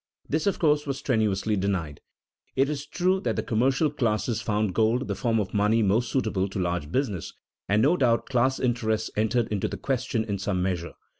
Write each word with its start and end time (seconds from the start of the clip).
This, 0.27 0.47
of 0.47 0.57
course, 0.57 0.87
was 0.87 0.97
strenuously 0.97 1.55
denied. 1.55 2.01
It 2.55 2.69
is 2.69 2.87
true 2.87 3.19
that 3.19 3.35
the 3.35 3.43
commercial 3.43 3.91
classes 3.91 4.41
found 4.41 4.73
gold 4.73 5.07
the 5.07 5.13
form 5.13 5.39
of 5.39 5.53
money 5.53 5.83
most 5.83 6.11
suitable 6.11 6.49
to 6.49 6.57
large 6.59 6.91
business, 6.91 7.33
and 7.69 7.83
no 7.83 7.95
doubt 7.95 8.25
class 8.25 8.59
interests 8.59 9.11
entered 9.15 9.47
into 9.49 9.67
the 9.67 9.77
question 9.77 10.23
in 10.23 10.39
some 10.39 10.59
measure. 10.63 10.93